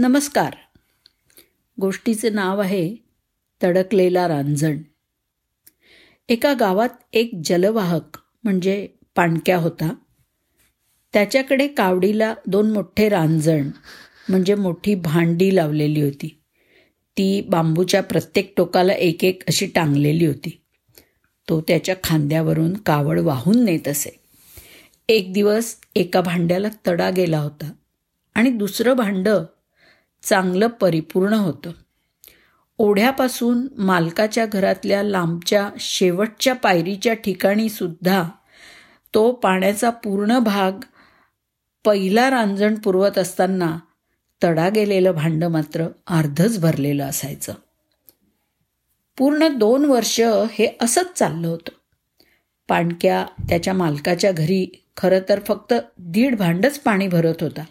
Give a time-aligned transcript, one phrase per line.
[0.00, 0.54] नमस्कार.
[1.80, 2.96] गोष्टीचे नाव आहे
[3.62, 4.78] तडकलेला रांजण.
[6.28, 9.94] एका गावात एक जलवाहक म्हणजे पाणक्या होता.
[11.12, 13.70] त्याच्याकडे कावडीला दोन मोठे रांजण
[14.28, 16.40] म्हणजे मोठी भांडी लावलेली होती.
[17.16, 20.60] ती बांबूच्या प्रत्येक टोकाला एक एक अशी टांगलेली होती.
[21.48, 24.20] तो त्याच्या खांद्यावरून कावड वाहून नेत असे.
[25.08, 27.72] एक दिवस एका भांड्याला तडा गेला होता
[28.34, 29.44] आणि दुसरं भांडं
[30.22, 31.70] चांगलं परिपूर्ण होतं.
[32.78, 38.28] ओढ्यापासून मालकाच्या घरातल्या लांबच्या शेवटच्या पायरीच्या ठिकाणी सुद्धा
[39.14, 40.72] तो पाण्याचा पूर्ण भाग
[41.84, 43.78] पहिला रांजण पुरवत असताना
[44.44, 47.54] तडा गेलेलं भांडं मात्र अर्धच भरलेलं असायचं.
[49.18, 51.70] पूर्ण दोन वर्ष हे असंच चाललं होतं.
[52.68, 57.64] पाणक्या त्याच्या मालकाच्या घरी खरं तर फक्त दीड भांडंच पाणी भरत होता.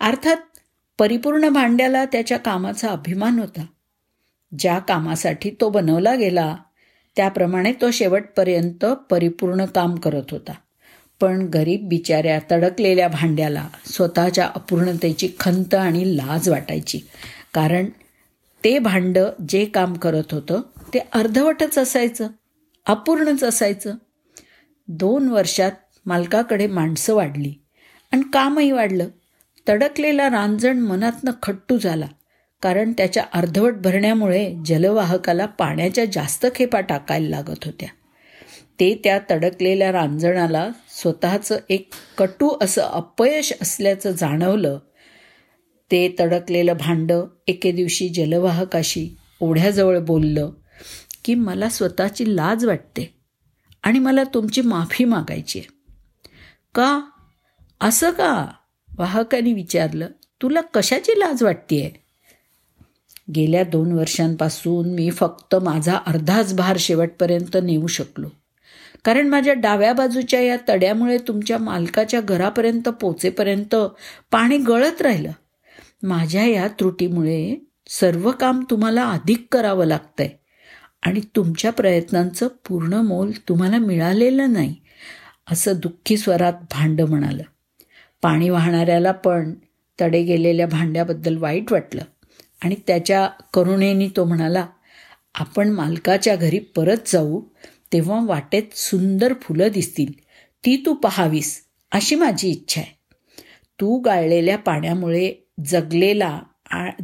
[0.00, 0.36] अर्थात
[0.98, 3.66] परिपूर्ण भांड्याला त्याच्या कामाचा अभिमान होता.
[4.58, 6.56] ज्या कामासाठी तो बनवला गेला
[7.16, 10.52] त्याप्रमाणे तो शेवटपर्यंत परिपूर्ण काम करत होता.
[11.20, 17.00] पण गरीब बिचाऱ्या तडकलेल्या भांड्याला स्वतःच्या अपूर्णतेची खंत आणि लाज वाटायची.
[17.54, 17.86] कारण
[18.64, 20.60] ते भांडं जे काम करत होतं
[20.94, 22.28] ते अर्धवटच असायचं
[22.86, 23.94] अपूर्णच असायचं.
[24.88, 25.72] दोन वर्षात
[26.06, 27.54] मालकाकडे माणसं वाढली
[28.12, 29.08] आणि कामही वाढलं.
[29.68, 32.06] तडकलेला रांजण मनातनं खट्टू झाला
[32.62, 37.88] कारण त्याच्या अर्धवट भरण्यामुळे जलवाहकाला पाण्याच्या जास्त खेपा टाकायला लागत होत्या.
[38.80, 40.68] ते त्या तडकलेल्या रांजणाला
[41.02, 44.78] स्वतःचं एक कटू असं अपयश असल्याचं जाणवलं.
[45.90, 50.50] ते तडकलेलं भांडं एके दिवशी जलवाहकाशी ओढ्याजवळ बोललं
[51.24, 53.14] की मला स्वतःची लाज वाटते
[53.82, 55.68] आणि मला तुमची माफी मागायची आहे.
[56.74, 57.00] का?
[57.80, 58.46] असं का?
[58.98, 60.06] वाहकाने विचारलं
[60.42, 61.90] तुला कशाची लाज वाटतीये?
[63.36, 68.28] गेल्या दोन वर्षांपासून मी फक्त माझा अर्धाच भार शेवटपर्यंत नेऊ शकलो.
[69.04, 73.74] कारण माझ्या डाव्या बाजूच्या या तड्यामुळे तुमच्या मालकाच्या घरापर्यंत पोचेपर्यंत
[74.30, 75.30] पाणी गळत राहिलं.
[76.02, 80.28] माझ्या या त्रुटीमुळे सर्व काम तुम्हाला अधिक करावं लागतंय
[81.02, 84.74] आणि तुमच्या प्रयत्नांचं पूर्ण मोल तुम्हाला मिळालेलं नाही
[85.52, 87.42] असं दुःखी स्वरात भांड म्हणालं.
[88.22, 89.54] पाणी वाहणाऱ्याला पण
[90.00, 92.02] तडे गेलेल्या भांड्याबद्दल वाईट वाटलं.
[92.64, 94.66] आणि त्याच्या करुणेनी तो म्हणाला
[95.34, 97.42] आपण मालकाच्या घरी परत जाऊ
[97.92, 100.12] तेव्हा वाटेत सुंदर फुलं दिसतील.
[100.64, 102.98] ती तू पहावीस अशी माझी इच्छा आहे.
[103.80, 105.32] तू गाळलेल्या पाण्यामुळे
[105.64, 106.40] जगलेला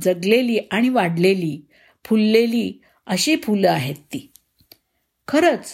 [0.03, 1.67] जगलेली आणि वाढलेली
[2.05, 4.33] फुललेली अशी फुलं आहेत ती.
[5.29, 5.67] खरंच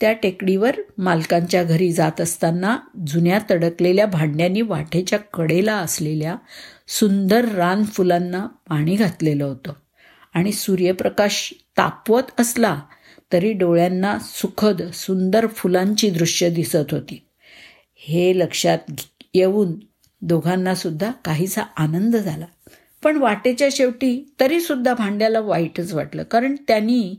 [0.00, 6.36] त्या टेकडीवर मालकांच्या घरी जात असताना जुन्या तडकलेल्या भांड्यांनी वाटेच्या कडेला असलेल्या
[6.88, 9.72] सुंदर रान फुलांना पाणी घातलेलं होतं.
[10.34, 12.80] आणि सूर्यप्रकाश तापवत असला
[13.32, 17.26] तरी डोळ्यांना सुखद सुंदर फुलांची दृश्य दिसत होती.
[17.94, 18.78] हे लक्षात
[19.34, 19.72] येऊन
[20.22, 22.44] दोघांनासुद्धा काहीसा आनंद झाला.
[23.04, 26.22] पण वाटेच्या शेवटी तरीसुद्धा भांड्याला वाईटच वाटलं.
[26.22, 27.14] कारण त्यांनी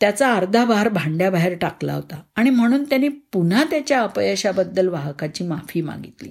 [0.00, 2.22] त्याचा अर्धा भार भांड्याबाहेर टाकला होता.
[2.36, 6.30] आणि म्हणून त्यांनी पुन्हा त्याच्या अपयशाबद्दल वाहकाची माफी मागितली.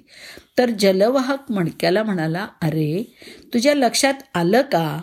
[0.58, 3.16] तर जलवाहक मणक्याला म्हणाला अरे
[3.54, 5.02] तुझ्या लक्षात आलं का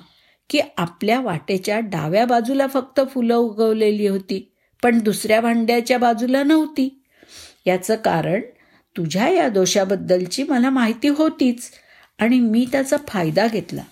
[0.51, 7.03] की आपल्या वाटेच्या डाव्या बाजूला फक्त फुलं उगवलेली होती पण दुसऱ्या भांड्याच्या बाजूला नव्हती?
[7.67, 8.41] याचं कारण
[8.97, 11.71] तुझ्या या दोषाबद्दलची मला माहिती होतीच.
[12.21, 13.83] आणि मी त्याचा फायदा घेतला.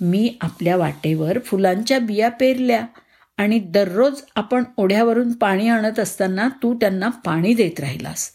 [0.00, 2.86] मी आपल्या वाटेवर फुलांच्या बिया पेरल्या
[3.36, 8.30] आणि दररोज आपण ओढ्यावरून पाणी आणत असताना तू त्यांना पाणी देत राहिलास.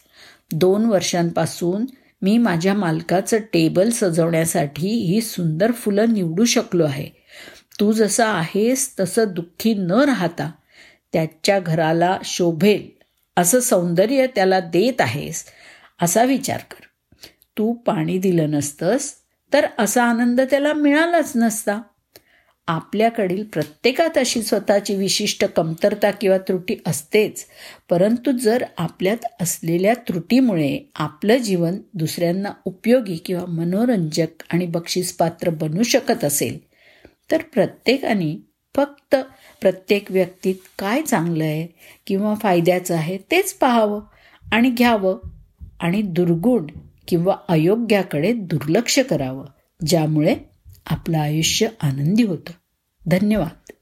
[0.52, 1.84] दोन वर्षांपासून
[2.22, 7.08] मी माझ्या मालकाचं टेबल सजवण्यासाठी ही सुंदर फुलं निवडू शकलो आहे.
[7.80, 10.50] तू जसं आहेस तसं दुःखी न राहता
[11.12, 12.88] त्याच्या घराला शोभेल
[13.36, 15.44] असं सौंदर्य त्याला देत आहेस
[16.02, 16.84] असा विचार कर.
[17.58, 19.12] तू पाणी दिलं नसतंस
[19.56, 21.80] तर असा आनंद त्याला मिळालाच नसता.
[22.66, 27.46] आपल्याकडील प्रत्येकात अशी स्वतःची विशिष्ट कमतरता किंवा त्रुटी असतेच
[27.90, 36.24] परंतु जर आपल्यात असलेल्या त्रुटीमुळे आपलं जीवन दुसऱ्यांना उपयोगी किंवा मनोरंजक आणि बक्षीसपात्र बनू शकत
[36.24, 36.58] असेल
[37.30, 39.16] तर प्रत्येकाने फक्त
[39.60, 41.66] प्रत्येक व्यक्तीत काय चांगलं आहे
[42.06, 44.00] किंवा फायद्याचं आहे तेच पाहावं
[44.52, 45.18] आणि घ्यावं
[45.80, 46.66] आणि दुर्गुण
[47.08, 49.44] किंवा अयोग्याकडे दुर्लक्ष करावं
[49.86, 50.36] ज्यामुळे
[50.86, 52.52] आपलं आयुष्य आनंदी होतं.
[53.06, 53.72] धन्यवाद.